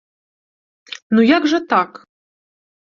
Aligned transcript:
Ну 1.19 1.29
як 1.37 1.43
жа 1.53 1.59
так? 1.77 1.91